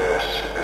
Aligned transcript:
This. 0.00 0.59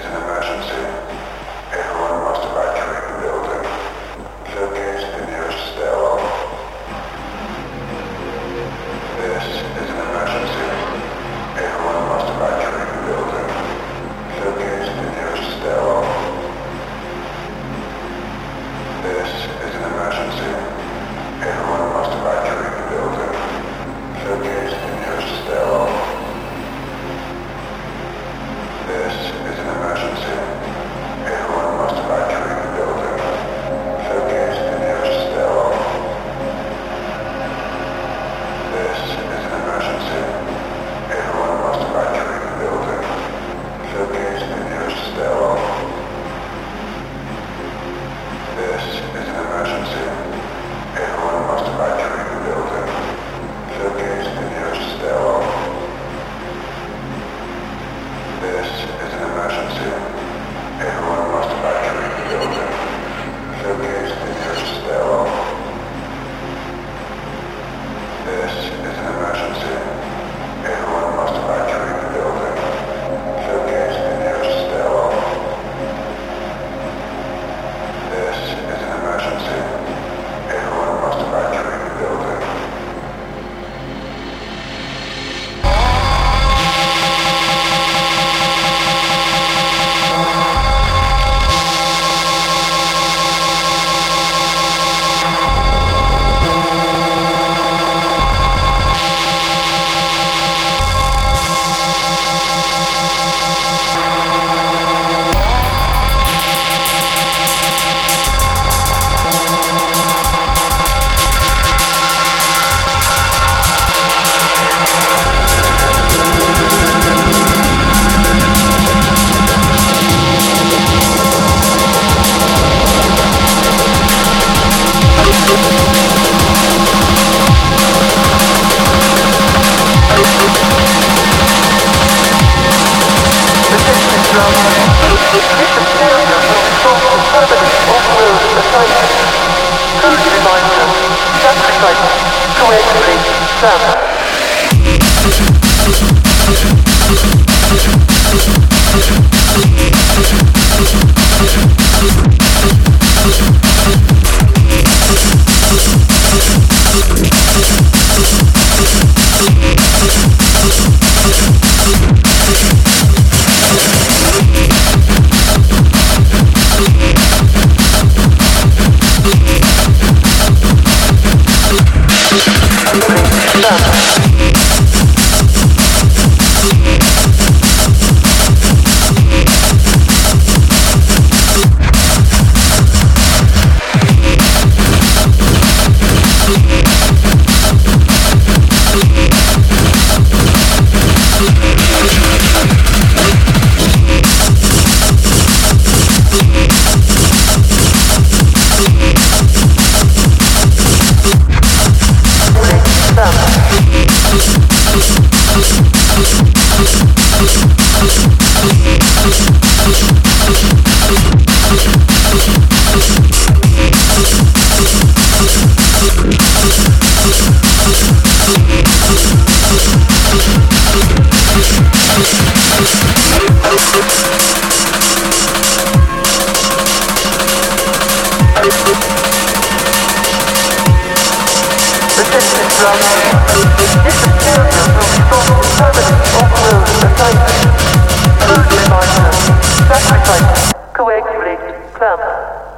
Coagulate, 240.95 241.93
clump. 241.93 242.75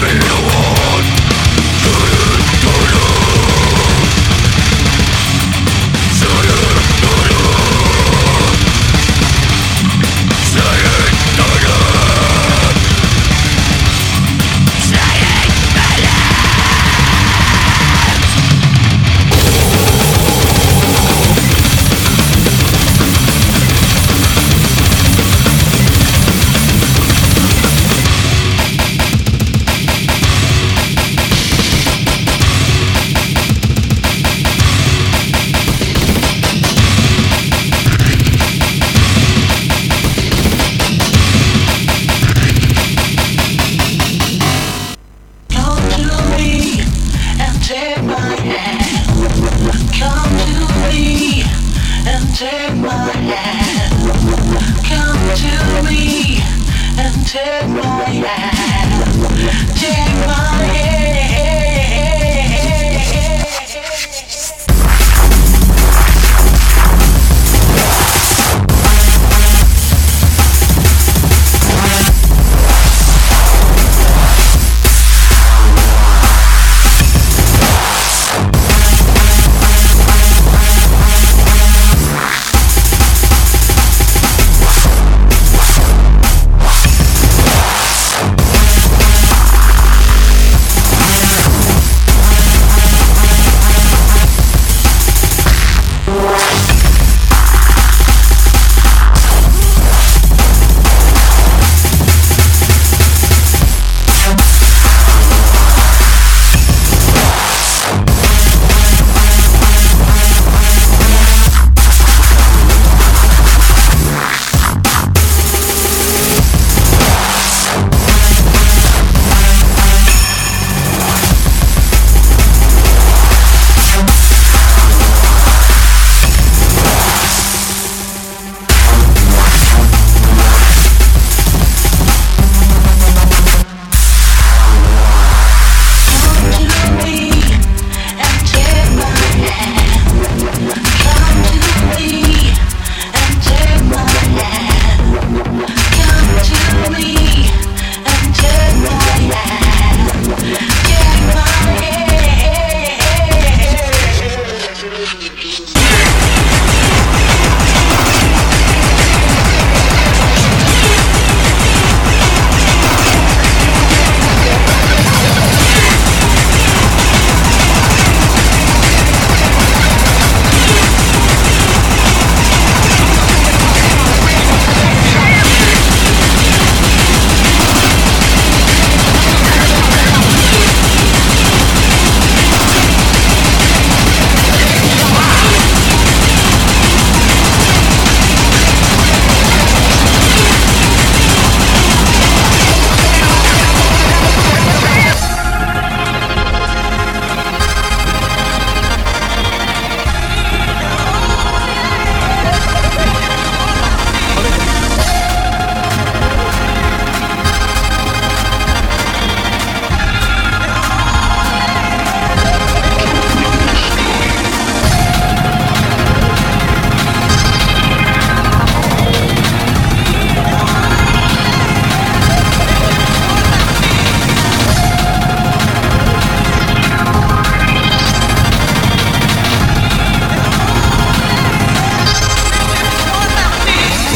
feel 0.00 0.44
warm. 0.44 0.77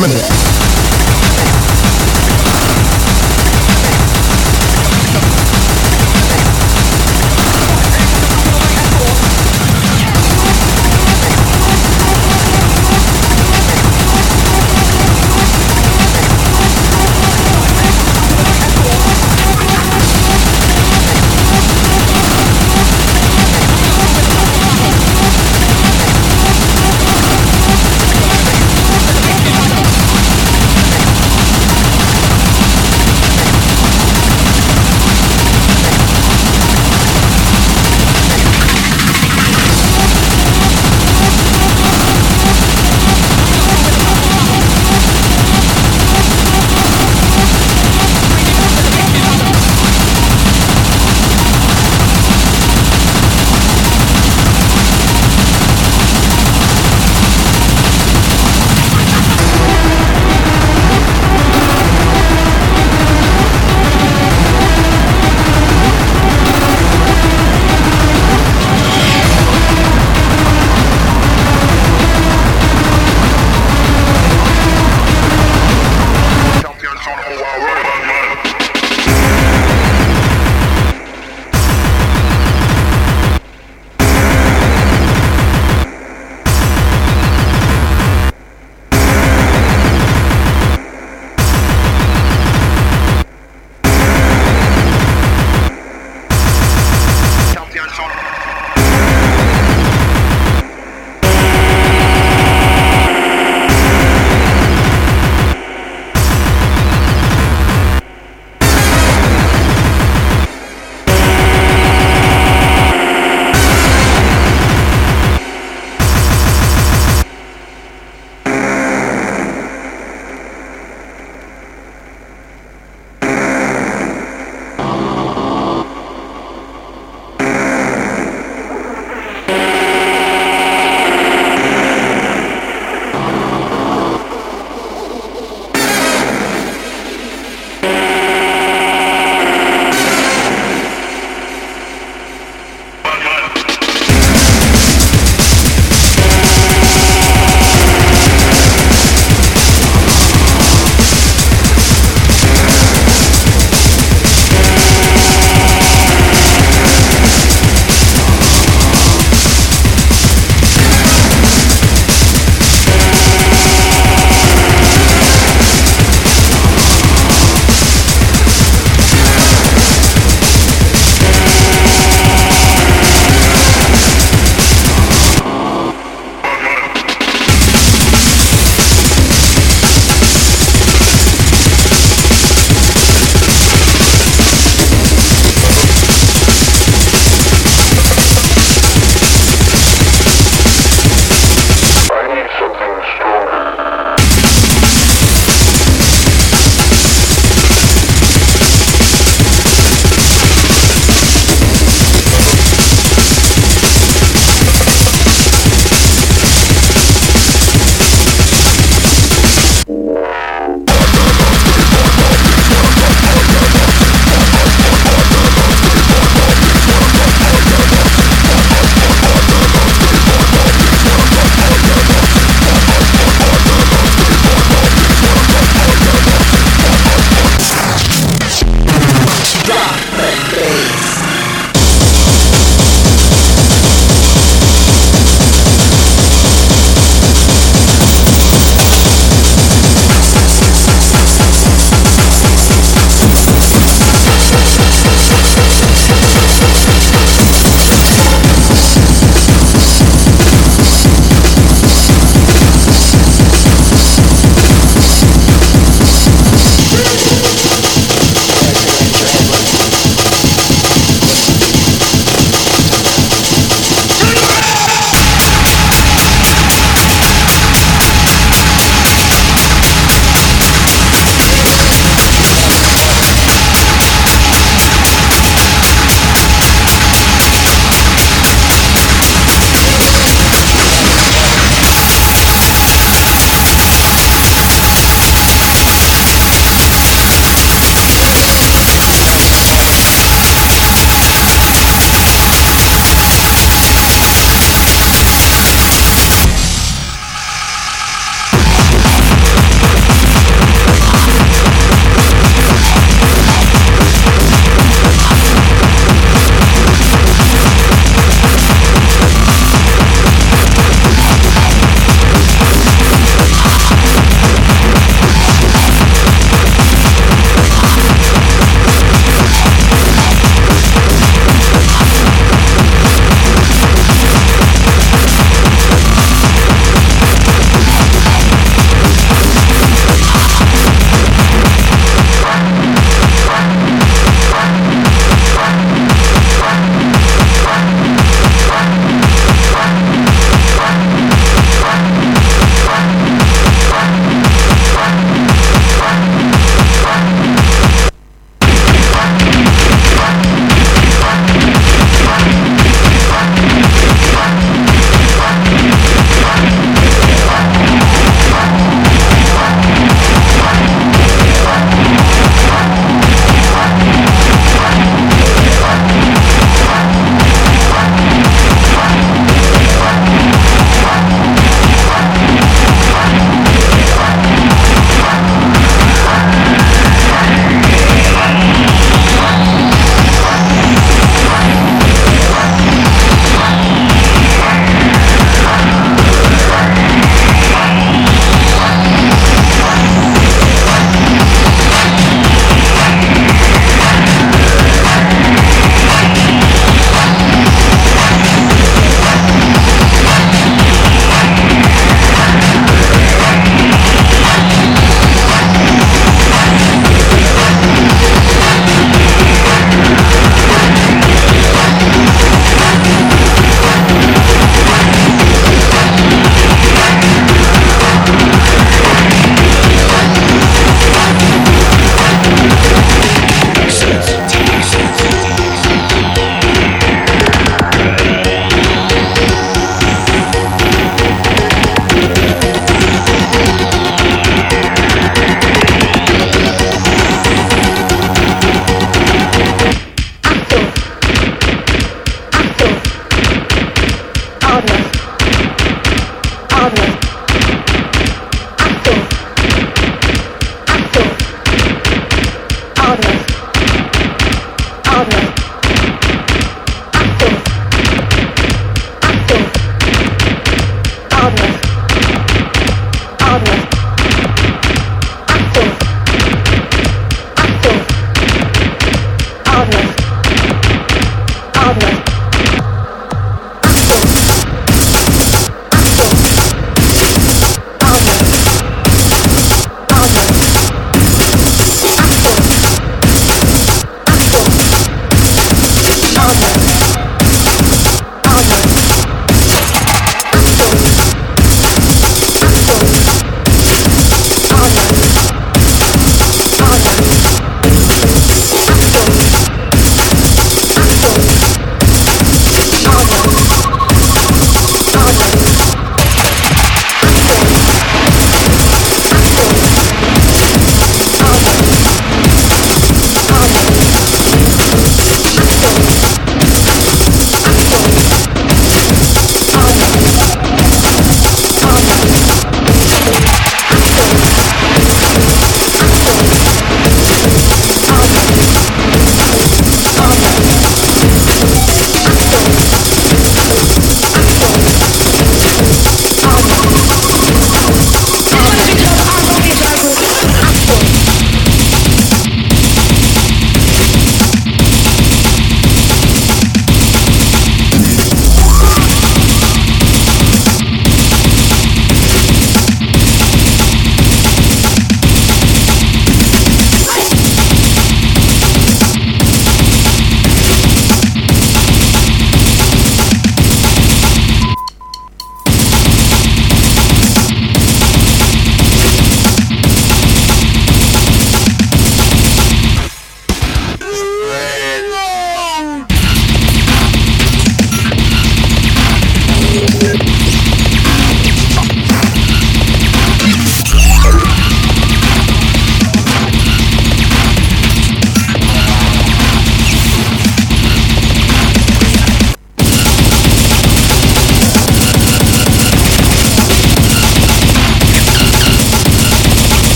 minute. 0.00 0.55